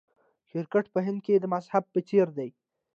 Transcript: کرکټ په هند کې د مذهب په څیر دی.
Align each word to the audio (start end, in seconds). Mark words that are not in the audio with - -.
کرکټ 0.51 0.85
په 0.93 0.99
هند 1.05 1.19
کې 1.25 1.35
د 1.39 1.45
مذهب 1.53 1.83
په 1.93 1.99
څیر 2.07 2.27
دی. 2.37 2.49